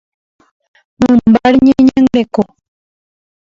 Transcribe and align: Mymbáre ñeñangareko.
Mymbáre 0.99 1.55
ñeñangareko. 1.65 2.41